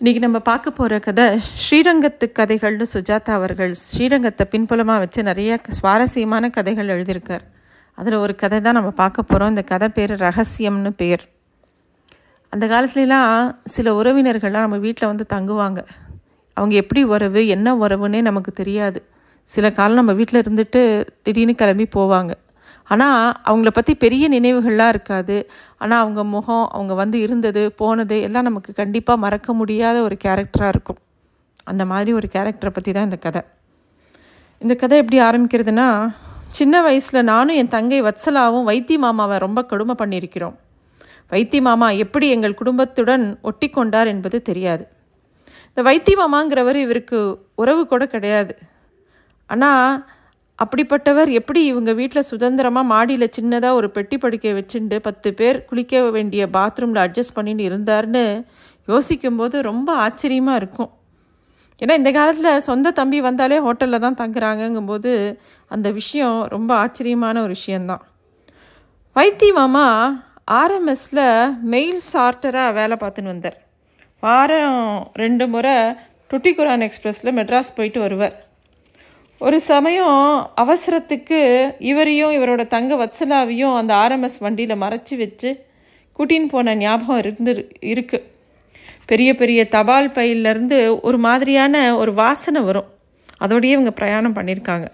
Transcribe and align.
இன்றைக்கி 0.00 0.20
நம்ம 0.24 0.38
பார்க்க 0.38 0.70
போகிற 0.70 0.94
கதை 0.98 1.24
ஸ்ரீரங்கத்து 1.62 2.26
கதைகள்னு 2.38 2.86
சுஜாதா 2.92 3.32
அவர்கள் 3.38 3.72
ஸ்ரீரங்கத்தை 3.82 4.44
பின்புலமாக 4.52 5.02
வச்சு 5.02 5.20
நிறைய 5.22 5.58
சுவாரஸ்யமான 5.76 6.48
கதைகள் 6.56 6.90
எழுதியிருக்கார். 6.94 7.44
அதில் 7.98 8.16
ஒரு 8.22 8.34
கதை 8.34 8.58
தான் 8.60 8.76
நம்ம 8.78 8.90
பார்க்க 9.00 9.22
போகிறோம் 9.22 9.52
இந்த 9.52 9.62
கதை 9.62 9.88
பேர் 9.88 10.14
ரகசியம்னு 10.24 10.92
பேர். 11.02 11.22
அந்த 12.52 12.66
காலத்துலலாம் 12.72 13.36
சில 13.74 13.92
உறவினர்கள்லாம் 14.00 14.66
நம்ம 14.66 14.80
வீட்டில் 14.86 15.10
வந்து 15.12 15.26
தங்குவாங்க. 15.34 15.82
அவங்க 16.56 16.74
எப்படி 16.82 17.04
உறவு 17.14 17.42
என்ன 17.56 17.76
உறவுன்னே 17.84 18.22
நமக்கு 18.30 18.52
தெரியாது. 18.52 19.02
சில 19.48 19.70
காலம் 19.78 20.00
நம்ம 20.00 20.14
வீட்டில் 20.20 20.42
இருந்துட்டு 20.44 20.82
திடீர்னு 21.22 21.54
கிளம்பி 21.62 21.88
போவாங்க. 21.98 22.32
ஆனால் 22.92 23.24
அவங்கள 23.48 23.70
பற்றி 23.76 23.92
பெரிய 24.04 24.24
நினைவுகள்லாம் 24.36 24.92
இருக்காது. 24.94 25.36
ஆனால் 25.82 26.02
அவங்க 26.04 26.22
முகம் 26.34 26.66
அவங்க 26.76 26.92
வந்து 27.02 27.18
இருந்தது 27.26 27.62
போனது 27.80 28.16
எல்லாம் 28.26 28.48
நமக்கு 28.48 28.72
கண்டிப்பாக 28.80 29.22
மறக்க 29.24 29.54
முடியாத 29.60 29.96
ஒரு 30.08 30.16
கேரக்டராக 30.24 30.72
இருக்கும். 30.74 31.00
அந்த 31.70 31.82
மாதிரி 31.92 32.12
ஒரு 32.18 32.28
கேரக்டரை 32.34 32.72
பற்றி 32.76 32.92
தான் 32.92 33.08
இந்த 33.10 33.18
கதை. 33.26 33.42
இந்த 34.62 34.74
கதை 34.82 34.96
எப்படி 35.02 35.18
ஆரம்பிக்கிறதுனா 35.28 35.88
சின்ன 36.58 36.74
வயசில் 36.86 37.28
நானும் 37.32 37.58
என் 37.60 37.74
தங்கை 37.74 38.00
வத்சலாவும் 38.06 38.66
வைத்தி 38.70 38.96
மாமாவை 39.04 39.36
ரொம்ப 39.44 39.60
கொடுமை 39.70 39.94
பண்ணியிருக்கிறோம். 40.00 40.56
வைத்தி 41.32 41.58
மாமா 41.66 41.86
எப்படி 42.04 42.26
எங்கள் 42.36 42.58
குடும்பத்துடன் 42.60 43.24
ஒட்டி 43.50 43.68
கொண்டார் 43.76 44.10
என்பது 44.14 44.38
தெரியாது. 44.48 44.84
இந்த 45.68 45.82
வைத்தி 45.88 46.14
மாமாங்கிறவர் 46.20 46.78
இவருக்கு 46.84 47.18
உறவு 47.62 47.82
கூட 47.92 48.02
கிடையாது. 48.14 48.54
ஆனால் 49.50 49.86
அப்படிப்பட்டவர் 50.58 51.30
எப்படி 51.38 51.60
இவங்க 51.66 51.92
வீட்டில் 52.00 52.28
சுதந்திரமாக 52.30 52.90
மாடியில் 52.92 53.34
சின்னதாக 53.36 53.78
ஒரு 53.78 53.88
பெட்டி 53.90 54.16
படுக்கை 54.18 54.52
வச்சுட்டு 54.58 54.96
பத்து 55.06 55.28
பேர் 55.38 55.58
குளிக்க 55.68 56.02
வேண்டிய 56.16 56.42
பாத்ரூமில் 56.56 57.02
அட்ஜஸ்ட் 57.04 57.36
பண்ணிட்டு 57.38 57.64
இருந்தார்னு 57.70 58.24
யோசிக்கும்போது 58.88 59.56
ரொம்ப 59.70 59.88
ஆச்சரியமாக 60.04 60.60
இருக்கும். 60.60 60.90
ஏன்னா 61.82 61.94
இந்த 62.00 62.10
காலத்தில் 62.18 62.64
சொந்த 62.68 62.92
தம்பி 62.98 63.18
வந்தாலே 63.28 63.58
ஹோட்டலில் 63.66 64.04
தான் 64.04 64.18
தங்குறாங்கங்கும்போது 64.20 65.12
அந்த 65.74 65.90
விஷயம் 65.90 66.38
ரொம்ப 66.54 66.70
ஆச்சரியமான 66.82 67.42
ஒரு 67.42 67.54
விஷயந்தான் 67.58 68.02
வைத்தி 69.16 69.48
மாமா 69.58 69.86
ஆர்எம்எஸில் 70.60 71.26
மெயில் 71.72 72.00
சார்ட்டராக 72.12 72.76
வேலை 72.78 72.96
பார்த்துன்னு 73.02 73.32
வந்தார். 73.34 73.58
வாரம் 74.22 75.10
ரெண்டு 75.22 75.44
முறை 75.54 75.76
டுட்டிகுரான் 76.30 76.84
எக்ஸ்பிரஸில் 76.88 77.36
மெட்ராஸ் 77.38 77.76
போயிட்டு 77.76 78.00
வருவார். 78.00 78.36
ஒரு 79.44 79.60
சமயம் 79.60 80.50
அவசரத்துக்கு 80.62 81.38
இவரையும் 81.78 82.30
இவரோட 82.30 82.66
தங்க 82.66 82.92
வத்சலாவையும் 83.00 83.76
அந்த 83.76 83.94
ஆர்எம்எஸ் 83.94 84.36
வண்டியில் 84.38 84.82
மறைச்சி 84.82 85.14
வச்சு 85.16 85.50
கூட்டின்னு 86.18 86.48
போன 86.52 86.74
ஞாபகம் 86.74 87.18
இருந்து 87.18 87.52
இருக்கு. 87.80 88.18
பெரிய 89.06 89.34
பெரிய 89.34 89.68
தபால் 89.68 90.08
பையிலேருந்து 90.08 91.00
ஒரு 91.00 91.18
மாதிரியான 91.18 91.96
ஒரு 91.96 92.14
வாசனை 92.14 92.62
வரும். 92.62 92.88
அதோடையே 93.44 93.74
இவங்க 93.76 93.90
பிரயாணம் 93.90 94.36
பண்ணியிருக்காங்க 94.36 94.86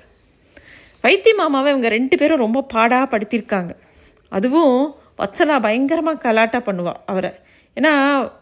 வைத்திய 1.00 1.34
மாமாவை 1.34 1.70
இவங்க 1.70 1.88
ரெண்டு 1.88 2.16
பேரும் 2.16 2.44
ரொம்ப 2.46 2.66
பாடாக 2.74 3.06
படுத்தியிருக்காங்க 3.12 3.74
அதுவும் 4.28 4.96
வத்சலா 5.18 5.62
பயங்கரமாக 5.62 6.22
கலாட்டா 6.28 6.58
பண்ணுவாள் 6.58 7.00
அவரை. 7.06 7.30
ஏன்னா 7.76 7.94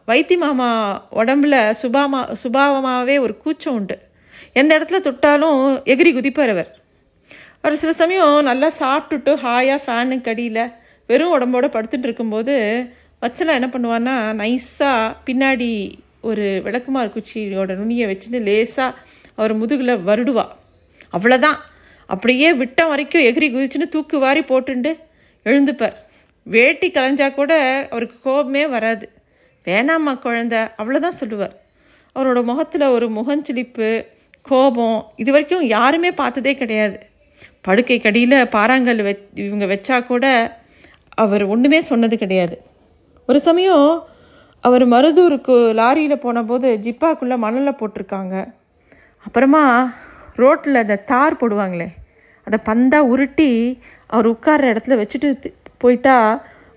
வைத்தி 0.06 0.36
மாமா 0.38 0.68
உடம்புல 1.12 1.74
சுபாமா 1.82 2.36
சுபாவமாகவே 2.42 3.18
ஒரு 3.20 3.36
கூச்சம் 3.36 3.74
உண்டு. 3.74 3.98
எந்த 4.58 4.72
இடத்துல 4.78 4.98
தொட்டாலும் 5.06 5.60
எகிரி 5.92 6.10
குதிப்பார் 6.16 6.52
அவர். 6.54 6.70
அவர் 7.60 7.76
சில 7.76 7.92
சமயம் 7.92 8.42
நல்லா 8.42 8.68
சாப்பிட்டுட்டு 8.78 9.32
ஹாயாக 9.44 9.84
ஃபேனுக்கு 9.86 10.28
அடியில் 10.28 10.62
வெறும் 11.06 11.32
உடம்போட 11.34 11.66
படுத்துட்டு 11.66 12.06
இருக்கும்போது 12.08 12.54
வச்சலாம் 13.22 13.58
என்ன 13.58 13.68
பண்ணுவான்னா 13.74 14.14
நைஸாக 14.40 15.16
பின்னாடி 15.26 15.70
ஒரு 16.20 16.46
விளக்குமாறு 16.64 17.10
குச்சியோட 17.16 17.74
நுனியை 17.80 18.06
வச்சுன்னு 18.10 18.40
லேசாக 18.48 18.98
அவர் 19.34 19.54
முதுகில் 19.54 20.04
வருடுவா. 20.08 20.46
அவ்வளோதான் 21.12 21.58
அப்படியே 22.06 22.52
விட்டம் 22.52 22.88
வரைக்கும் 22.88 23.26
எகிரி 23.28 23.48
குதிச்சுன்னு 23.54 23.92
தூக்கு 23.94 24.18
வாரி 24.18 24.40
போட்டுண்டு 24.40 24.92
எழுந்துப்பார். 25.44 25.96
வேட்டி 26.42 26.90
கலைஞ்சா 26.90 27.28
கூட 27.34 27.52
அவருக்கு 27.90 28.16
கோபமே 28.22 28.66
வராது. 28.66 29.06
வேணாம்மா 29.64 30.14
குழந்த 30.24 30.56
அவ்வளோதான் 30.78 31.20
சொல்லுவார். 31.22 31.54
அவரோட 32.16 32.40
முகத்தில் 32.50 32.92
ஒரு 32.96 33.08
முகஞ்சிலிப்பு 33.18 33.88
கோபம் 34.50 34.98
இது 35.22 35.30
வரைக்கும் 35.34 35.64
யாருமே 35.76 36.10
பார்த்ததே 36.20 36.52
கிடையாது. 36.60 36.96
படுக்கை 37.66 37.98
கடியில் 38.00 38.36
பாறாங்கல் 38.54 39.00
வெ 39.06 39.12
இவங்க 39.46 39.66
வச்சா 39.72 39.96
கூட 40.06 40.26
அவர் 41.22 41.44
ஒன்றுமே 41.54 41.80
சொன்னது 41.90 42.16
கிடையாது. 42.22 42.56
ஒரு 43.28 43.38
சமயம் 43.48 43.88
அவர் 44.64 44.84
மருதூருக்கு 44.92 45.56
லாரியில் 45.80 46.22
போனபோது 46.24 46.68
ஜிப்பாக்குள்ளே 46.84 47.36
மணலில் 47.44 47.78
போட்டிருக்காங்க. 47.80 48.34
அப்புறமா 49.26 49.62
ரோட்டில் 50.42 50.82
அந்த 50.82 51.02
தார் 51.10 51.40
போடுவாங்களே 51.40 51.88
அதை 52.46 52.58
பந்தாக 52.68 53.10
உருட்டி 53.12 53.50
அவர் 54.10 54.26
உட்கார்ற 54.26 54.66
இடத்துல 54.72 54.96
வச்சுட்டு 55.00 55.50
போயிட்டா 55.82 56.16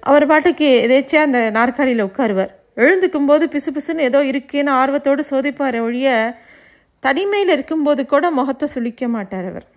அவர் 0.03 0.25
பாட்டுக்கு 0.31 0.69
எதேச்சியாக 0.85 1.27
அந்த 1.27 1.39
நாற்காலியில் 1.57 2.07
உட்காருவார். 2.09 2.51
எழுந்துக்கும் 2.83 3.29
போது 3.29 3.45
பிசு 3.53 3.69
பிசுன்னு 3.75 4.07
ஏதோ 4.09 4.19
இருக்கேன்னு 4.31 4.71
ஆர்வத்தோடு 4.81 5.23
சோதிப்பார் 5.31 5.77
ஒழிய 5.87 6.09
தனிமையில் 6.99 7.53
இருக்கும்போது 7.55 8.05
கூட 8.05 8.31
முகத்தை 8.37 8.67
சுழிக்க 8.75 9.07
மாட்டார் 9.07 9.47
அவர். 9.51 9.67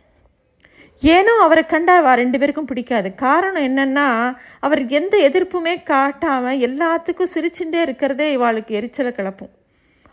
ஏனோ 1.02 1.32
அவரை 1.44 1.62
கண்டா 1.66 1.94
அவ 2.00 2.14
ரெண்டு 2.20 2.38
பேருக்கும் 2.40 2.68
பிடிக்காது. 2.70 3.08
காரணம் 3.14 3.66
என்னன்னா 3.68 4.08
அவர் 4.60 4.80
எந்த 4.98 5.14
எதிர்ப்புமே 5.28 5.74
காட்டாமல் 5.82 6.62
எல்லாத்துக்கும் 6.68 7.32
சிரிச்சுட்டே 7.34 7.80
இருக்கிறதே 7.86 8.26
இவாளுக்கு 8.36 8.72
எரிச்சலை 8.80 9.12
கிளப்பும். 9.12 9.52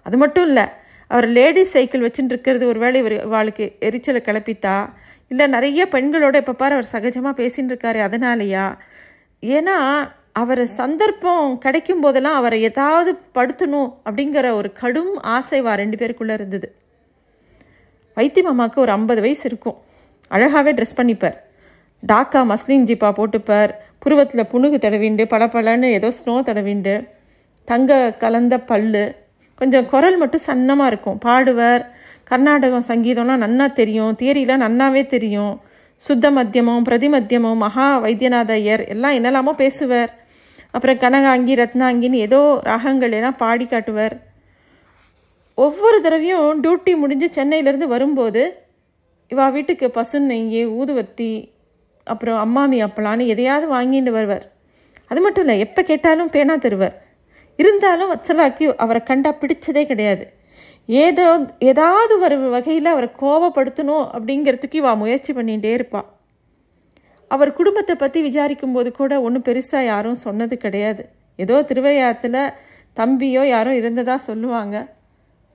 அது 0.06 0.18
மட்டும் 0.18 0.48
இல்லை 0.50 0.66
அவர் 1.12 1.28
லேடிஸ் 1.38 1.74
சைக்கிள் 1.76 2.06
வச்சுட்டு 2.06 2.34
இருக்கிறது 2.34 2.66
ஒரு 2.68 2.80
வேளை 2.80 2.98
இவர் 3.04 3.18
இவாளுக்கு 3.28 3.66
எரிச்சலை 3.80 4.22
கிளப்பித்தா 4.28 4.78
இல்லை 5.32 5.46
நிறைய 5.48 5.82
பெண்களோட 5.92 6.36
இப்போ 6.36 6.54
பாரு 6.54 6.74
அவர் 6.78 6.94
சகஜமாக 6.96 7.34
பேசின்னு 7.42 7.72
இருக்காரு 7.74 8.00
அதனாலயா? 8.08 8.66
ஏன்னா 9.44 9.78
அவர் 10.34 10.64
சந்தர்ப்பம் 10.80 11.58
கிடைக்கும் 11.58 12.00
போதெல்லாம் 12.00 12.36
அவரை 12.36 12.62
ஏதாவது 12.62 13.12
படுத்தணும் 13.38 13.90
அப்படிங்கிற 14.06 14.52
ஒரு 14.52 14.70
கடும் 14.74 15.16
ஆசை 15.36 15.62
வா 15.62 15.74
ரெண்டு 15.74 15.98
பேருக்குள்ளே 15.98 16.38
இருந்தது. 16.40 16.68
வைத்தி 18.20 18.42
மாமாவுக்கு 18.48 18.80
ஒரு 18.86 18.92
ஐம்பது 18.92 19.22
வயசு 19.22 19.46
இருக்கும். 19.50 19.78
அழகாகவே 20.32 20.72
ட்ரெஸ் 20.78 20.98
பண்ணிப்பார். 20.98 21.38
டாக்கா 22.08 22.42
மஸ்லின் 22.52 22.88
ஜிப்பா 22.90 23.10
போட்டுப்பார். 23.20 23.72
புருவத்தில் 24.00 24.50
புணுகு 24.52 24.78
தடவிண்டு 24.86 25.24
பளபளன்னு 25.34 25.84
ஏதோ 25.84 26.10
ஸ்னோ 26.10 26.36
தடவிண்டு 26.50 27.08
தங்க 27.64 28.14
கலந்த 28.18 28.58
பல்லு. 28.60 29.16
கொஞ்சம் 29.56 29.90
குரல் 29.90 30.18
மட்டும் 30.18 30.46
சன்னமாக 30.48 30.92
இருக்கும். 30.92 31.20
பாடுவார். 31.26 31.84
கர்நாடகம் 32.24 32.88
சங்கீதம்லாம் 32.88 33.44
நன்னா 33.46 33.66
தெரியும். 33.74 34.16
தியரிலாம் 34.20 34.64
நன்னாவே 34.66 35.06
தெரியும். 35.06 35.62
சுத்த 35.96 36.32
மத்தியமம் 36.32 36.86
பிரதிமத்தியமம் 36.90 37.62
மகா 37.64 37.88
வைத்தியநாத 38.04 38.52
ஐயர் 38.52 38.84
எல்லாம் 38.94 39.16
என்னெல்லாமோ 39.20 39.52
பேசுவார். 39.52 40.12
அப்புறம் 40.72 40.98
கனகாங்கி 40.98 41.54
ரத்னாங்கின்னு 41.62 42.24
ஏதோ 42.28 42.40
ராகங்கள் 42.64 43.12
எல்லாம் 43.12 43.36
பாடி 43.36 43.66
காட்டுவார். 43.66 44.16
ஒவ்வொரு 45.64 45.98
தடவையும் 46.06 46.62
டியூட்டி 46.64 46.92
முடிஞ்சு 47.02 47.28
சென்னையிலேருந்து 47.38 47.88
வரும்போது 47.94 48.42
இவா 49.32 49.46
வீட்டுக்கு 49.56 49.88
பசு 49.98 50.20
நெய் 50.30 50.62
ஊதுவத்தி 50.80 51.32
அப்புறம் 52.12 52.38
அம்மாமி 52.46 52.78
அப்பலான்னு 52.86 53.24
எதையாவது 53.34 53.66
வாங்கிட்டு 53.74 54.12
வருவார். 54.18 54.46
அது 55.12 55.20
மட்டும் 55.26 55.44
இல்லை 55.46 55.56
எப்போ 55.66 55.82
கேட்டாலும் 55.90 56.32
பேனா 56.36 56.56
தருவார். 56.66 56.96
இருந்தாலும் 57.60 58.12
வச்சலாக்கி 58.12 58.66
அவரை 58.84 59.02
கண்டா 59.10 59.32
பிடிச்சதே 59.42 59.84
கிடையாது. 59.92 60.26
ஏதோ 60.90 61.26
ஏதாவது 61.72 62.14
ஒரு 62.26 62.38
வகையில் 62.54 62.94
அவரை 62.94 63.10
கோவப்படுத்தணும் 63.22 64.06
அப்படிங்கிறதுக்கு 64.16 64.80
இவா 64.82 64.94
முயற்சி 65.02 65.34
பண்ணிகிட்டே 65.38 65.72
இருப்பாள் 65.78 66.08
அவர் 67.32 67.52
குடும்பத்தை 67.60 67.96
பற்றி 67.96 68.20
விசாரிக்கும் 68.28 68.76
போது 68.76 68.92
கூட 69.00 69.12
ஒன்றும் 69.26 69.46
பெருசாக 69.48 69.90
யாரும் 69.90 70.22
சொன்னது 70.26 70.56
கிடையாது. 70.64 71.04
ஏதோ 71.40 71.58
திருவையாத்தில் 71.70 72.40
தம்பியோ 72.98 73.44
யாரோ 73.56 73.74
இருந்ததாக 73.82 74.26
சொல்லுவாங்க. 74.30 74.78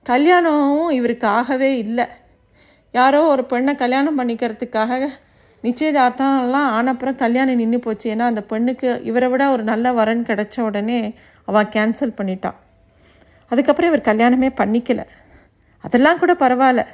கல்யாணமும் 0.09 0.89
இவருக்கு 0.89 1.27
ஆகவே 1.27 1.77
இல்லை. 1.77 2.05
யாரோ 2.91 3.21
ஒரு 3.21 3.43
பெண்ணை 3.45 3.75
கல்யாணம் 3.75 4.17
பண்ணிக்கிறதுக்காக 4.19 5.07
நிச்சயதார்த்தம்லாம் 5.63 6.67
ஆனப்புறம் 6.77 7.15
கல்யாணம் 7.15 7.55
நின்று 7.55 7.79
போச்சு. 7.79 8.15
ஏன்னா 8.15 8.25
அந்த 8.31 8.41
பெண்ணுக்கு 8.41 8.89
இவரை 9.03 9.29
விட 9.29 9.43
ஒரு 9.49 9.63
நல்ல 9.63 9.91
வரன் 9.91 10.23
கிடச்ச 10.23 10.59
உடனே 10.59 10.99
அவள் 11.45 11.71
கேன்சல் 11.75 12.17
பண்ணிட்டான் 12.19 12.59
அதுக்கப்புறம் 13.49 13.93
இவர் 13.93 14.09
கல்யாணமே 14.09 14.49
பண்ணிக்கல. 14.61 15.01
அதெல்லாம் 15.81 16.19
கூட 16.19 16.33
பரவாயில்ல. 16.33 16.85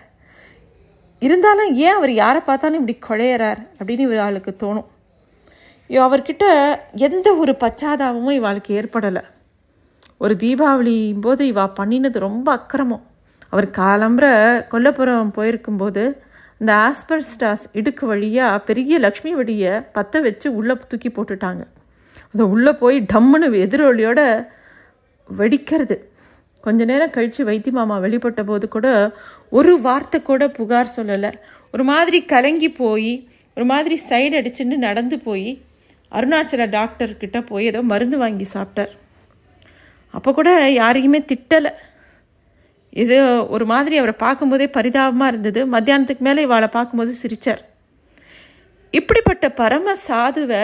இருந்தாலும் 1.19 1.73
ஏன் 1.73 1.97
அவர் 1.99 2.11
யாரை 2.11 2.41
பார்த்தாலும் 2.41 2.87
இப்படி 2.87 2.99
குழையிறார் 3.07 3.61
அப்படின்னு 3.79 4.07
இவர் 4.07 4.23
ஆளுக்கு 4.27 4.55
தோணும். 4.63 4.89
அவர்கிட்ட 5.89 6.45
எந்த 7.07 7.33
ஒரு 7.33 7.51
பச்சாதாபமும் 7.59 8.37
இவாளுக்கு 8.39 8.71
ஏற்படலை. 8.79 9.23
ஒரு 10.23 10.33
தீபாவளியும் 10.43 11.23
போது 11.25 11.43
இவா 11.51 11.65
பண்ணினது 11.79 12.17
ரொம்ப 12.27 12.47
அக்கிரமம். 12.57 13.03
அவர் 13.53 13.67
காலம்புற 13.77 14.25
கொல்லப்புறம் 14.73 15.31
போயிருக்கும்போது 15.37 16.03
இந்த 16.61 16.71
ஆஸ்பர்ஸ்டாஸ் 16.87 17.63
இடுக்கு 17.79 18.03
வழியாக 18.11 18.59
பெரிய 18.67 18.99
லக்ஷ்மி 19.05 19.31
வெடியை 19.39 19.73
பற்ற 19.95 20.19
வச்சு 20.27 20.47
உள்ளே 20.59 20.75
தூக்கி 20.91 21.09
போட்டுட்டாங்க. 21.15 21.63
அதை 22.33 22.45
உள்ளே 22.53 22.73
போய் 22.81 22.97
டம்முன்னு 23.13 23.47
எதிரொலியோட 23.65 24.21
வெடிக்கிறது. 25.39 25.97
கொஞ்ச 26.65 26.85
நேரம் 26.91 27.13
கழித்து 27.15 27.41
வைத்தி 27.49 27.71
மாமா 27.77 27.95
வெளிப்பட்ட 28.05 28.41
போது 28.49 28.65
கூட 28.75 28.87
ஒரு 29.57 29.73
வார்த்தை 29.87 30.19
கூட 30.21 30.47
புகார் 30.57 30.95
சொல்லலை. 30.97 31.31
ஒரு 31.73 31.83
மாதிரி 31.91 32.19
கலங்கி 32.33 32.69
போய் 32.81 33.11
ஒரு 33.57 33.65
மாதிரி 33.71 33.95
சைடு 34.09 34.35
அடிச்சுன்னு 34.39 34.77
நடந்து 34.87 35.19
போய் 35.27 35.49
அருணாச்சல 36.17 36.63
டாக்டர்கிட்ட 36.77 37.39
போய் 37.47 37.69
ஏதோ 37.71 37.81
மருந்து 37.91 38.17
வாங்கி 38.23 38.45
சாப்பிட்டார். 38.53 38.93
அப்போ 40.11 40.33
கூட 40.33 40.69
யாரையுமே 40.69 41.19
திட்டலை. 41.19 41.71
இது 42.93 43.17
ஒரு 43.49 43.65
மாதிரி 43.65 43.97
அவரை 43.97 44.15
பார்க்கும்போதே 44.17 44.67
பரிதாபமாக 44.67 45.37
இருந்தது. 45.37 45.59
மத்தியானத்துக்கு 45.67 46.19
மேலே 46.19 46.45
இவாளை 46.45 46.67
பார்க்கும்போது 46.67 47.11
சிரித்தார் 47.11 47.61
இப்படிப்பட்ட 48.93 49.49
பரம 49.49 49.93
சாதுவை 50.07 50.63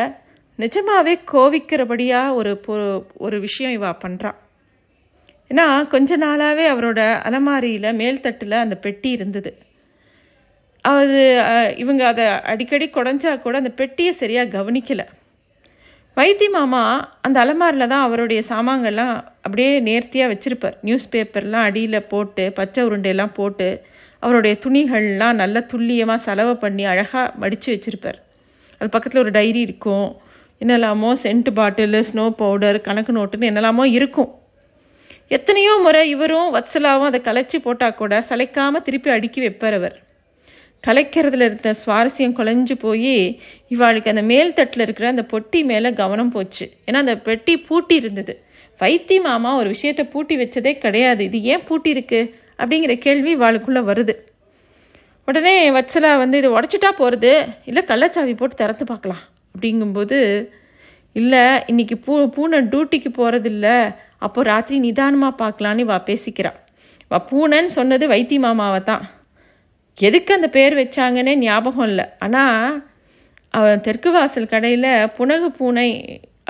நிஜமாகவே 0.56 1.20
கோவிக்கிறபடியாக 1.32 2.34
ஒரு 2.34 2.62
பொ- 2.68 3.04
ஒரு 3.18 3.40
விஷயம் 3.40 3.82
இவா 3.82 3.96
பண்ணுறா 4.06 4.32
ஏன்னா 5.52 5.88
கொஞ்ச 5.88 6.18
நாளாகவே 6.18 6.66
அவரோட 6.72 7.22
அலமாரியில் 7.22 7.96
மேல்தட்டில் 7.96 8.52
அந்த 8.52 8.76
பெட்டி 8.76 9.10
இருந்தது. 9.10 9.52
அது 10.82 11.22
இவங்க 11.78 12.08
அதை 12.08 12.26
அடிக்கடி 12.28 12.90
குடஞ்சா 12.90 13.42
கூட 13.42 13.58
அந்த 13.58 13.70
பெட்டியை 13.70 14.14
சரியாக 14.14 14.58
கவனிக்கலை. 14.58 15.06
வைத்தி 16.18 16.46
மாமா 16.54 16.84
அந்த 17.26 17.38
அலமாரியில் 17.44 17.90
தான் 17.92 18.04
அவருடைய 18.06 18.40
சாமான்கள்லாம் 18.50 19.16
அப்படியே 19.44 19.72
நேர்த்தியாக 19.88 20.30
வச்சுருப்பார். 20.32 20.78
நியூஸ் 20.88 21.06
பேப்பர்லாம் 21.14 21.66
அடியில் 21.70 22.08
போட்டு 22.12 22.44
பச்சை 22.60 22.84
உருண்டையெல்லாம் 22.88 23.34
போட்டு 23.40 23.68
அவருடைய 24.24 24.54
துணிகள்லாம் 24.64 25.38
நல்ல 25.42 25.62
துல்லியமாக 25.72 26.24
செலவு 26.26 26.54
பண்ணி 26.64 26.86
அழகாக 26.94 27.34
மடித்து 27.42 27.68
வச்சுருப்பார். 27.74 28.18
அது 28.80 28.90
பக்கத்தில் 28.96 29.24
ஒரு 29.26 29.34
டைரி 29.38 29.62
இருக்கும். 29.68 30.08
என்னெல்லாமோ 30.62 31.12
சென்ட் 31.26 31.52
பாட்டிலு 31.60 32.02
ஸ்னோ 32.10 32.26
பவுடர் 32.42 32.80
கணக்கு 32.88 33.14
நோட்டுன்னு 33.20 33.50
என்னெல்லாமோ 33.52 33.86
இருக்கும். 33.98 34.32
எத்தனையோ 35.38 35.76
முறை 35.86 36.04
இவரும் 36.16 36.52
வத்சலாவும் 36.58 37.10
அதை 37.12 37.22
கலைச்சி 37.30 37.58
போட்டால் 37.68 37.98
கூட 38.02 38.24
சளைக்காமல் 38.30 38.86
திருப்பி 38.90 39.10
அடுக்கி 39.18 39.40
வைப்பார் 39.46 39.78
அவர். 39.80 39.98
கலைக்கிறதுல 40.84 41.48
இருந்த 41.50 41.74
சுவாரஸ்யம் 41.84 42.36
குலைஞ்சு 42.40 42.76
போய் 42.80 43.42
இவாளுக்கு 43.76 44.08
அந்த 44.08 44.22
மேல் 44.22 44.54
தட்டில் 44.54 44.84
இருக்கிற 44.86 45.08
அந்த 45.10 45.26
பொட்டி 45.32 45.64
மேலே 45.66 45.94
கவனம் 45.94 46.32
போச்சு. 46.32 46.66
ஏன்னா 46.88 46.94
அந்த 46.94 47.18
பெட்டி 47.18 47.58
பூட்டி 47.58 47.96
இருந்தது. 47.96 48.34
வைத்தி 48.82 49.22
மாமா 49.22 49.56
ஒரு 49.56 49.68
விஷயத்தை 49.68 50.06
பூட்டி 50.06 50.38
வச்சதே 50.38 50.74
கிடையாது. 50.78 51.24
இது 51.24 51.42
ஏன் 51.42 51.64
பூட்டி 51.68 51.90
இருக்கு? 51.90 52.36
அப்படிங்கிற 52.60 52.98
கேள்வி 52.98 53.36
இவாளுக்குள்ளே 53.38 53.82
வருது. 53.90 54.16
உடனே 55.26 55.72
வச்சலா 55.78 56.18
வந்து 56.18 56.38
இது 56.38 56.50
உடச்சிட்டா 56.60 56.92
போகிறது 57.00 57.32
இல்லை 57.66 57.84
கள்ளச்சாவி 57.88 58.36
போட்டு 58.38 58.56
திறந்து 58.56 58.86
பார்க்கலாம். 58.86 59.24
அப்படிங்கும்போது 59.54 60.50
இல்லை 61.12 61.44
இன்னைக்கு 61.68 61.98
பூ 61.98 62.30
பூனை 62.30 62.60
டியூட்டிக்கு 62.60 63.10
போகிறதில்ல 63.20 63.96
அப்போது 64.18 64.50
ராத்திரி 64.50 64.80
நிதானமாக 64.80 65.40
பார்க்கலான்னு 65.44 65.82
வா 65.82 66.04
பேசிக்கிறா. 66.06 66.52
வா 67.08 67.18
பூனைன்னு 67.32 67.72
சொன்னது 67.78 68.08
வைத்தி 68.08 68.40
மாமாவை 68.40 68.84
தான். 68.84 69.04
எதுக்கு 69.98 70.32
அந்த 70.38 70.48
பேர் 70.56 70.74
வச்சாங்கன்னே 70.80 71.34
ஞாபகம் 71.44 71.88
இல்லை. 71.92 72.06
ஆனால் 72.26 72.82
அவன் 73.58 73.84
தெற்கு 73.86 74.10
வாசல் 74.16 74.52
கடையில் 74.52 74.92
புனகு 75.18 75.48
பூனை 75.60 75.88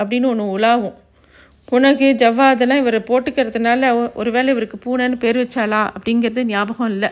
அப்படின்னு 0.00 0.26
ஒன்று 0.32 0.46
உலாவும். 0.56 0.96
புனகு 1.70 2.08
ஜவ்வா 2.22 2.44
அதெல்லாம் 2.54 2.82
இவர் 2.82 2.98
போட்டுக்கிறதுனால 3.08 3.90
ஒருவேளை 4.20 4.48
இவருக்கு 4.54 4.78
பூனைன்னு 4.84 5.16
பேர் 5.24 5.38
வச்சாளா 5.42 5.80
அப்படிங்கிறது 5.96 6.44
ஞாபகம் 6.52 6.90
இல்லை. 6.94 7.10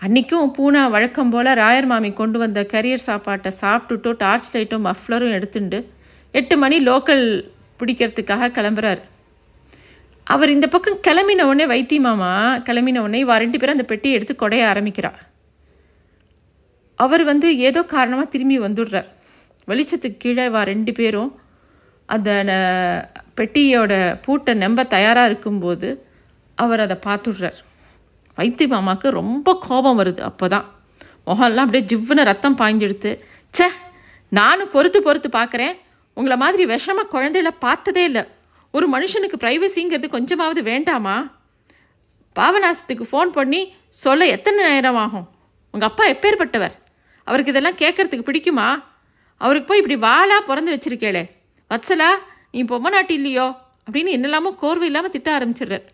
அன்றைக்கும் 0.00 0.52
பூனா 0.56 0.82
வழக்கம் 0.94 1.32
போல் 1.32 1.50
ராயர் 1.62 1.90
மாமி 1.92 2.10
கொண்டு 2.20 2.38
வந்த 2.44 2.60
கரியர் 2.74 3.06
சாப்பாட்டை 3.08 3.50
சாப்பிட்டுட்டோ 3.62 4.12
டார்ச் 4.22 4.52
லைட்டும் 4.54 4.86
மஃப்ளரும் 4.90 5.34
எடுத்துண்டு 5.38 5.78
எட்டு 6.40 6.54
மணி 6.62 6.78
லோக்கல் 6.90 7.26
பிடிக்கிறதுக்காக 7.80 8.52
கிளம்புறாரு. 8.58 9.02
அவர் 10.32 10.54
இந்த 10.54 10.66
பக்கம் 10.74 10.98
கிளம்பின 11.06 11.44
உடனே 11.50 11.64
வைத்தி 11.72 11.96
மாமா 12.06 12.30
கிளம்பின 12.66 13.00
உடனே 13.04 13.18
இவா 13.24 13.34
ரெண்டு 13.44 13.58
பேரும் 13.58 13.76
அந்த 13.76 13.86
பெட்டியை 13.92 14.14
எடுத்து 14.18 14.34
கொடைய 14.42 14.62
ஆரம்பிக்கிறார் 14.72 15.20
அவர் 17.04 17.22
வந்து 17.30 17.48
ஏதோ 17.68 17.80
காரணமாக 17.94 18.32
திரும்பி 18.32 18.56
வந்துடுறார். 18.64 19.08
வெளிச்சத்துக்கு 19.70 20.22
கீழே 20.24 20.46
வா 20.54 20.60
ரெண்டு 20.72 20.92
பேரும் 20.98 21.30
அந்த 22.14 22.30
பெட்டியோட 23.38 23.92
பூட்டை 24.24 24.52
நம்ப 24.64 24.84
தயாராக 24.94 25.30
இருக்கும்போது 25.30 25.88
அவர் 26.58 26.82
அதை 26.84 26.96
பார்த்துடுறார். 27.06 27.58
வைத்தி 28.38 28.64
மாமாவுக்கு 28.74 29.08
ரொம்ப 29.20 29.56
கோபம் 29.66 29.98
வருது 30.00 30.22
அப்போ 30.30 30.48
தான் 30.54 30.66
முகம்லாம் 31.28 31.66
அப்படியே 31.66 31.84
ஜிவ்வுன்னு 31.92 32.28
ரத்தம் 32.30 32.58
பாய்ஞ்செடுத்து 32.60 33.12
ச்சே 33.54 33.68
நானும் 34.38 34.72
பொறுத்து 34.74 35.00
பொறுத்து 35.06 35.28
பார்க்குறேன். 35.38 35.74
உங்களை 36.16 36.36
மாதிரி 36.44 36.64
விஷமாக 36.74 37.12
குழந்தைகள 37.14 37.50
பார்த்ததே 37.66 38.04
இல்லை. 38.10 38.24
ஒரு 38.76 38.88
மனுஷனுக்கு 38.90 39.36
ப்ரைவசிங்கிறது 39.40 40.08
கொஞ்சமாவது 40.08 40.62
வேண்டாமா? 40.62 41.38
பாவநாசத்துக்கு 42.36 43.04
ஃபோன் 43.12 43.30
பண்ணி 43.30 43.74
சொல்ல 43.88 44.26
எத்தனை 44.26 44.64
நேரம் 44.64 44.96
ஆகும்? 44.96 45.28
உங்கள் 45.70 45.88
அப்பா 45.88 46.06
எப்பேற்பட்டவர்? 46.06 46.72
அவருக்கு 47.24 47.50
இதெல்லாம் 47.50 47.76
கேட்கறதுக்கு 47.76 48.26
பிடிக்குமா? 48.28 48.82
அவருக்கு 49.36 49.68
போய் 49.68 49.78
இப்படி 49.78 49.96
வாழா 49.96 50.40
பிறந்து 50.40 50.76
வச்சிருக்கேளே. 50.76 51.30
வத்சலா 51.70 52.08
நீ 52.50 52.62
பொம்மை 52.62 52.90
நாட்டு 52.90 53.14
இல்லையோ? 53.14 53.54
அப்படின்னு 53.90 54.14
என்னெல்லாமோ 54.16 54.56
கோர்வை 54.62 54.82
இல்லாமல் 54.82 55.10
திட்ட 55.10 55.38
ஆரம்பிச்சிடுறார். 55.38 55.86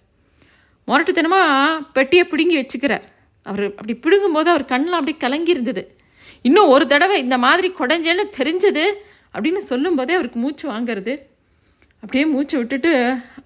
முரட்டுத்தனமாக 0.87 1.87
பெட்டியை 1.93 2.25
பிடுங்கி 2.25 2.57
வச்சுக்கிறார். 2.57 3.03
அவர் 3.43 3.65
அப்படி 3.65 3.95
பிடுங்கும் 3.95 4.33
போது 4.33 4.51
அவர் 4.51 4.65
கண்ணெலாம் 4.65 5.01
அப்படியே 5.01 5.17
கலங்கி 5.17 5.51
இருந்தது. 5.51 5.99
இன்னும் 6.43 6.69
ஒரு 6.69 6.87
தடவை 6.87 7.19
இந்த 7.21 7.39
மாதிரி 7.39 7.73
குடஞ்சேன்னு 7.79 8.25
தெரிஞ்சது 8.39 8.93
அப்படின்னு 9.35 9.59
சொல்லும்போதே 9.59 10.15
அவருக்கு 10.15 10.39
மூச்சு 10.39 10.71
வாங்கிறது. 10.71 11.29
அப்படியே 12.03 12.25
மூச்சு 12.33 12.55
விட்டுட்டு 12.59 12.93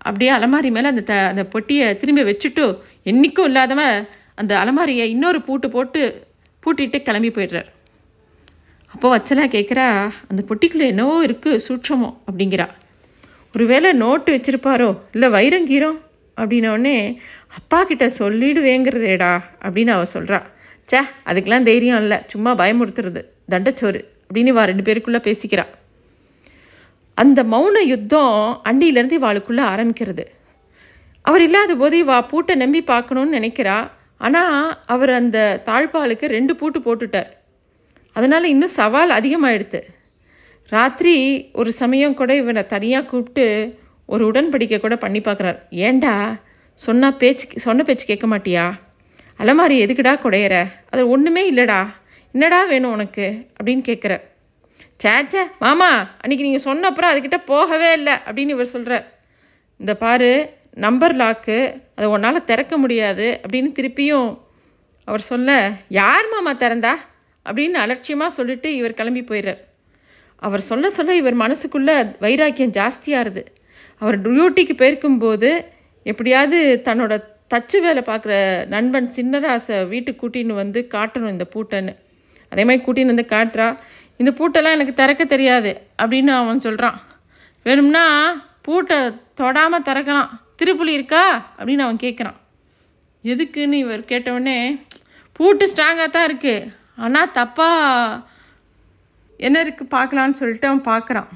அப்படியே 0.08 0.30
அலமாரி 0.36 0.68
மேலே 0.76 0.88
அந்த 0.92 1.02
த 1.10 1.14
அந்த 1.32 1.42
பொட்டியை 1.54 1.86
திரும்பி 2.00 2.22
வச்சுட்டு 2.28 2.64
என்றைக்கும் 3.10 3.48
இல்லாதவன் 3.50 3.96
அந்த 4.40 4.52
அலமாரியை 4.62 5.06
இன்னொரு 5.14 5.38
பூட்டு 5.46 5.68
போட்டு 5.70 6.00
பூட்டிட்டு 6.62 6.98
கிளம்பி 7.02 7.30
போயிடுறார். 7.36 7.68
அப்போ 8.94 9.06
வச்சலா 9.14 9.44
கேட்குறா 9.54 9.86
அந்த 10.30 10.40
பொட்டிக்குள்ளே 10.48 10.86
என்னவோ 10.92 11.14
இருக்குது 11.26 11.60
சூட்சமோ 11.66 12.08
அப்படிங்கிறா. 12.28 12.66
ஒருவேளை 13.54 13.90
நோட்டு 14.02 14.30
வச்சுருப்பாரோ 14.36 14.90
இல்லை 15.14 15.28
வைரங்கீரம் 15.36 15.98
அப்படின்னோடனே 16.36 16.96
அப்பா 17.58 17.80
கிட்ட 17.90 18.06
சொல்லிடுவேங்கிறதேடா 18.20 19.32
அப்படின்னு 19.64 19.92
அவ 19.96 20.06
சொல்கிறா 20.14 20.40
ச்சே 20.88 21.00
அதுக்கெலாம் 21.30 21.68
தைரியம் 21.68 22.00
இல்லை 22.04 22.18
சும்மா 22.32 22.52
பயமுறுத்துறது 22.60 23.20
தண்டச்சோறு 23.52 24.00
அப்படின்னு 24.26 24.54
வா 24.56 24.64
ரெண்டு 24.70 24.84
பேருக்குள்ளே 24.86 25.20
பேசிக்கிறா. 25.28 25.64
அந்த 27.14 27.42
மௌன 27.42 27.78
யுத்தம் 27.86 28.60
அண்டியிலேருந்து 28.64 29.16
இவாளுக்குள்ளே 29.20 29.64
ஆரம்பிக்கிறது. 29.72 30.24
அவர் 31.22 31.42
இல்லாத 31.42 31.74
போது 31.74 32.04
இவா 32.04 32.28
பூட்டை 32.28 32.54
நம்பி 32.54 32.82
பார்க்கணும்னு 32.82 33.38
நினைக்கிறா. 33.38 33.90
ஆனால் 34.18 34.78
அவர் 34.86 35.10
அந்த 35.10 35.62
தாழ்பாலுக்கு 35.66 36.26
ரெண்டு 36.26 36.56
பூட்டு 36.56 36.78
போட்டுட்டார். 36.80 37.30
அதனால் 38.12 38.44
இன்னும் 38.44 38.68
சவால் 38.68 39.10
அதிகமாயிடுது 39.10 39.82
ராத்திரி 40.68 41.14
ஒரு 41.52 41.72
சமயம் 41.72 42.14
கூட 42.14 42.34
இவனை 42.34 42.66
தனியாக 42.66 43.06
கூப்பிட்டு 43.06 43.78
ஒரு 44.06 44.30
உடன்படிக்கை 44.30 44.80
கூட 44.80 44.96
பண்ணி 44.96 45.20
பார்க்குறார். 45.20 45.58
ஏண்டா? 45.70 46.36
சொன்னால் 46.74 47.16
பேச்சு 47.16 47.46
சொன்ன 47.60 47.82
பேச்சு 47.82 48.06
கேட்க 48.06 48.26
மாட்டியா? 48.26 48.72
அலமாரி 49.38 49.76
எதுக்குடா 49.84 50.14
குடையிற? 50.22 50.70
அது 50.90 51.08
ஒன்றுமே 51.08 51.52
இல்லைடா. 51.52 51.86
என்னடா 52.32 52.64
வேணும் 52.64 52.92
உனக்கு? 52.92 53.46
அப்படின்னு 53.62 53.82
கேட்குறார். 53.90 54.20
சேச்சே 55.02 55.42
மாமா 55.58 56.10
அன்னைக்கு 56.20 56.44
நீங்கள் 56.44 56.60
சொன்ன 56.60 56.88
அப்புறம் 56.88 57.10
அதுக்கிட்ட 57.10 57.42
போகவே 57.46 57.92
இல்லை 57.92 58.12
அப்படின்னு 58.12 58.48
இவர் 58.48 58.66
சொல்கிறார் 58.66 59.12
இந்த 59.76 59.96
பாரு 59.96 60.50
நம்பர் 60.74 61.16
லாக்கு 61.16 61.80
அதை 61.94 62.08
உன்னால் 62.08 62.44
திறக்க 62.44 62.76
முடியாது 62.76 63.40
அப்படின்னு 63.42 63.70
திருப்பியும் 63.72 64.38
அவர் 65.04 65.20
சொல்ல 65.20 65.72
யார் 65.88 66.28
மாமா 66.28 66.54
திறந்தா? 66.54 66.94
அப்படின்னு 67.44 67.78
அலட்சியமாக 67.84 68.30
சொல்லிட்டு 68.30 68.76
இவர் 68.76 68.94
கிளம்பி 68.94 69.20
போயிடுறார் 69.20 69.58
அவர் 70.36 70.60
சொல்ல 70.60 70.90
சொல்ல 70.90 71.14
இவர் 71.14 71.36
மனசுக்குள்ளே 71.36 72.14
வைராக்கியம் 72.20 72.70
ஜாஸ்தியாகுது 72.70 73.44
அவர் 73.98 74.22
டியூட்டிக்கு 74.22 74.74
போயிருக்கும்போது 74.78 75.64
எப்படியாவது 76.02 76.80
தன்னோட 76.84 77.22
தச்சு 77.54 77.80
வேலை 77.80 78.02
பார்க்குற 78.06 78.66
நண்பன் 78.66 79.12
சின்னராசை 79.16 79.88
வீட்டுக்கு 79.88 80.28
கூட்டின்னு 80.28 80.54
வந்து 80.54 80.86
காட்டணும் 80.90 81.28
இந்த 81.28 81.46
பூட்டைன்னு. 81.54 81.96
அதே 82.48 82.64
மாதிரி 82.64 82.84
கூட்டின்னு 82.86 83.14
வந்து 83.14 83.26
காட்டுறா. 83.28 83.76
இந்த 84.20 84.30
பூட்டெல்லாம் 84.38 84.76
எனக்கு 84.76 84.94
திறக்க 84.94 85.22
தெரியாது 85.24 85.72
அப்படின்னு 86.02 86.32
அவன் 86.40 86.64
சொல்கிறான் 86.66 86.98
வேணும்னா 87.66 88.04
பூட்டை 88.66 88.98
தொடாமல் 89.40 89.86
திறக்கலாம். 89.88 90.30
திருப்புளி 90.58 90.92
இருக்கா? 90.96 91.22
அப்படின்னு 91.58 91.84
அவன் 91.86 92.02
கேட்குறான் 92.04 92.38
எதுக்குன்னு 93.24 93.78
இவர் 93.84 94.02
கேட்டவுடனே 94.12 94.58
பூட்டு 95.32 95.64
ஸ்ட்ராங்காக 95.70 96.08
தான் 96.10 96.28
இருக்குது 96.28 96.68
ஆனால் 96.96 97.32
தப்பாக 97.34 98.20
என்ன 99.40 99.56
இருக்குது 99.64 99.92
பார்க்கலான்னு 99.96 100.40
சொல்லிட்டு 100.40 100.68
அவன் 100.68 100.88
பார்க்குறான். 100.92 101.30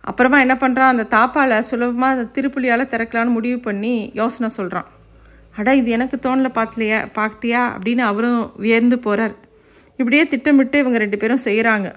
அப்புறமா 0.00 0.38
என்ன 0.40 0.54
பண்ணுறான் 0.54 0.92
அந்த 0.92 1.06
தாப்பால் 1.16 1.54
சுலபமாக 1.60 2.14
அந்த 2.14 2.30
திருப்புலியால் 2.34 2.90
திறக்கலான்னு 2.92 3.36
முடிவு 3.36 3.58
பண்ணி 3.60 3.94
யோசனை 4.20 4.48
சொல்கிறான் 4.48 4.88
அடா 5.54 5.72
இது 5.72 5.90
எனக்கு 5.90 6.16
தோணல 6.16 6.48
பார்த்துலையா 6.58 6.98
பார்த்தியா 7.18 7.62
அப்படின்னு 7.74 8.02
அவரும் 8.10 8.42
வியர்ந்து 8.56 8.98
போகிறார் 8.98 9.34
இப்படியே 9.98 10.24
திட்டமிட்டு 10.26 10.78
இவங்க 10.78 10.98
ரெண்டு 10.98 11.16
பேரும் 11.16 11.44
செய்கிறாங்க 11.44 11.88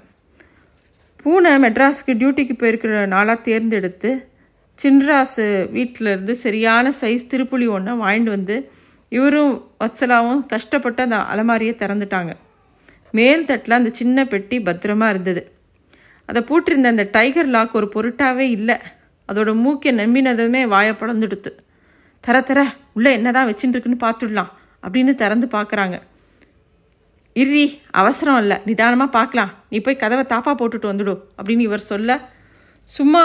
பூனை 1.24 1.52
மெட்ராஸ்க்கு 1.64 2.12
டியூட்டிக்கு 2.20 2.54
போயிருக்கிற 2.58 3.06
நாளாக 3.06 3.42
தேர்ந்தெடுத்து 3.42 4.12
சின்ராசு 4.80 5.46
வீட்டில் 5.72 6.08
இருந்து 6.08 6.36
சரியான 6.36 6.92
சைஸ் 7.02 7.30
திருப்புளி 7.32 7.66
ஒன்று 7.70 7.92
வாங்கிட்டு 8.04 8.32
வந்து 8.38 8.56
இவரும் 9.10 9.54
வத்சலாவும் 9.84 10.42
கஷ்டப்பட்டு 10.46 11.02
அந்த 11.02 11.18
அலமாரியை 11.34 11.74
திறந்துட்டாங்க. 11.82 12.32
மேல் 13.12 13.46
தட்டில் 13.46 13.78
அந்த 13.78 13.90
சின்ன 13.90 14.26
பெட்டி 14.26 14.58
பத்திரமா 14.60 15.08
இருந்தது. 15.10 15.42
அதை 16.30 16.42
பூட்டிருந்த 16.50 16.92
அந்த 16.94 17.06
டைகர் 17.12 17.50
லாக் 17.56 17.78
ஒரு 17.80 17.88
பொருட்டாகவே 17.96 18.46
இல்லை. 18.58 18.78
அதோட 19.30 19.50
மூக்கை 19.56 19.92
நம்பினதுமே 19.96 20.62
வாயை 20.68 20.94
படந்துடுத்து 20.94 21.52
தர 22.24 22.42
தர 22.42 22.60
உள்ளே 22.94 23.12
என்னதான் 23.12 23.50
வச்சுட்டு 23.50 23.76
இருக்குன்னு 23.76 24.06
பார்த்துடலாம் 24.06 24.52
அப்படின்னு 24.84 25.14
திறந்து 25.16 25.48
பார்க்குறாங்க. 25.48 25.98
இர்ரி 27.36 27.80
அவசரம் 27.92 28.38
இல்லை. 28.38 28.58
நிதானமாக 28.66 29.12
பார்க்கலாம் 29.12 29.52
நீ 29.70 29.80
போய் 29.80 29.96
கதவை 29.96 30.24
தாப்பா 30.30 30.52
போட்டுட்டு 30.60 30.90
வந்துடு 30.92 31.14
அப்படின்னு 31.38 31.60
இவர் 31.60 31.80
சொல்ல 31.80 32.30
சும்மா 32.84 33.24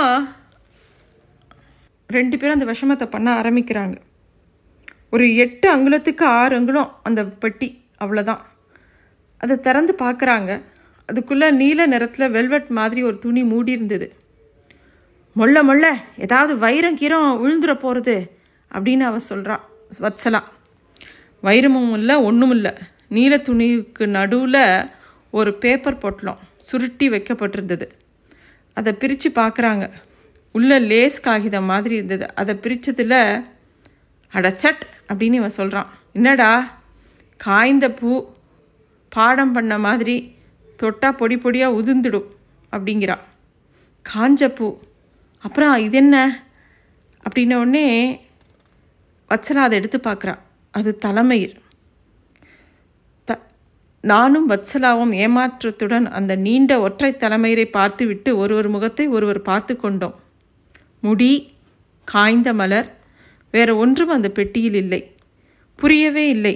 ரெண்டு 2.07 2.37
பேரும் 2.37 2.61
அந்த 2.61 2.67
விஷமத்தை 2.73 3.11
பண்ண 3.11 3.41
ஆரம்பிக்கிறாங்க. 3.41 3.97
ஒரு 5.11 5.37
எட்டு 5.37 5.67
அங்குலத்துக்கு 5.77 6.23
ஆறு 6.23 6.57
அங்குலம் 6.57 6.95
அந்த 7.03 7.25
பெட்டி 7.25 7.69
அவ்வளோதான் 8.01 8.43
அதை 9.39 9.61
திறந்து 9.61 9.95
பார்க்குறாங்க. 9.99 10.63
அதுக்குள்ளே 11.07 11.51
நீல 11.51 11.87
நிறத்தில் 11.87 12.31
வெல்வெட் 12.31 12.69
மாதிரி 12.69 13.03
ஒரு 13.03 13.19
துணி 13.19 13.43
மூடி 13.43 13.73
இருந்தது. 13.73 14.17
மொள்ள 15.33 15.63
மொள்ள 15.63 15.97
ஏதாவது 16.17 16.59
வைரம் 16.59 16.97
கீரம் 16.97 17.31
விழுந்துட 17.43 17.75
போகிறது 17.75 18.37
அப்படின்னு 18.75 19.01
அவ 19.01 19.17
சொல்கிறா 19.29 19.57
வத்சலா. 20.01 20.43
வைரமும் 21.43 21.93
இல்லை 21.93 22.17
ஒன்றும் 22.17 22.51
இல்லை. 22.51 22.73
நீல 23.09 23.37
துணிக்கு 23.37 24.07
நடுவில் 24.07 24.91
ஒரு 25.31 25.55
பேப்பர் 25.55 25.99
பொட்டலம் 25.99 26.39
சுருட்டி 26.63 27.09
வைக்கப்பட்டிருந்தது. 27.09 27.87
அதை 28.75 28.93
பிரித்து 28.93 29.31
பார்க்குறாங்க 29.31 29.91
உள்ள 30.53 30.79
லேஸ் 30.79 31.21
காகிதம் 31.21 31.65
மாதிரி 31.65 31.95
இருந்தது. 31.95 32.35
அதை 32.35 32.55
பிரித்ததில் 32.55 33.45
அடச்சட் 34.33 34.83
அப்படின்னு 35.09 35.33
இவன் 35.33 35.51
சொல்கிறான் 35.51 35.91
என்னடா? 36.13 36.79
காய்ந்த 37.37 37.91
பூ 37.91 38.33
பாடம் 39.09 39.53
பண்ண 39.53 39.79
மாதிரி 39.79 40.35
தொட்டால் 40.77 41.17
பொடி 41.17 41.37
பொடியாக 41.37 41.77
உதிர்ந்துடும் 41.81 42.29
அப்படிங்கிறான். 42.73 43.25
காஞ்ச 44.15 44.49
பூ. 44.49 44.79
அப்புறம் 45.39 45.77
இது 45.77 45.97
என்ன? 45.97 46.45
அப்படின்ன 47.29 47.55
உடனே 47.55 48.21
வச்சலா 49.29 49.63
அதை 49.67 49.79
எடுத்து 49.79 49.99
பார்க்குறா 49.99 50.39
அது 50.71 50.99
தலைமயிர். 50.99 51.61
நானும் 54.11 54.47
வத்சலாவும் 54.51 55.13
ஏமாற்றத்துடன் 55.25 56.07
அந்த 56.19 56.33
நீண்ட 56.47 56.73
ஒற்றை 56.87 57.11
தலைமையரை 57.23 57.67
பார்த்துவிட்டு 57.77 58.31
ஒருவர் 58.43 58.69
முகத்தை 58.75 59.07
ஒருவர் 59.17 59.41
பார்த்து 59.49 59.75
கொண்டோம். 59.77 60.17
முடி 61.01 61.33
காய்ந்த 62.09 62.49
மலர் 62.61 62.89
வேற 63.55 63.69
ஒன்றும் 63.83 64.13
அந்த 64.17 64.29
பெட்டியில் 64.39 64.79
இல்லை. 64.83 65.01
புரியவே 65.79 66.25
இல்லை. 66.29 66.55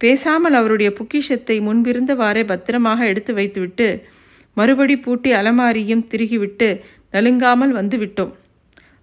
பேசாமல் 0.00 0.56
அவருடைய 0.58 0.88
பொக்கிஷத்தை 0.98 1.56
முன்பிருந்தவாறே 1.68 2.42
பத்திரமாக 2.52 3.06
எடுத்து 3.12 3.32
வைத்துவிட்டு 3.34 3.86
மறுபடி 4.56 4.96
பூட்டி 5.04 5.30
அலமாரியும் 5.32 6.06
திருகிவிட்டு 6.12 6.68
நலுங்காமல் 7.14 7.72
வந்துவிட்டோம். 7.78 8.32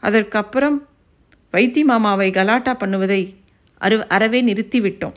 அதற்கப்புறம் 0.04 0.78
வைத்தி 1.54 1.82
மாமாவை 1.90 2.30
கலாட்டா 2.32 2.74
பண்ணுவதை 2.84 3.22
அரு 3.86 3.98
அறவே 4.16 4.40
நிறுத்திவிட்டோம். 4.50 5.16